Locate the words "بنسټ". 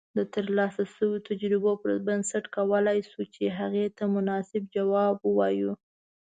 2.07-2.45